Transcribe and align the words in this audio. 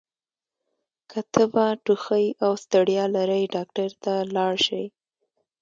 که 1.09 1.19
تبه، 1.33 1.65
ټوخۍ 1.85 2.25
او 2.45 2.51
ستړیا 2.63 3.05
لرئ 3.15 3.43
ډاکټر 3.55 3.89
ته 4.03 4.13
لاړ 4.35 4.53
شئ! 4.65 4.85